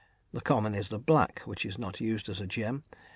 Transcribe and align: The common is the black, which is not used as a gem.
The 0.33 0.41
common 0.41 0.73
is 0.73 0.89
the 0.89 0.97
black, 0.97 1.41
which 1.45 1.63
is 1.63 1.77
not 1.77 2.01
used 2.01 2.27
as 2.27 2.41
a 2.41 2.47
gem. 2.47 2.83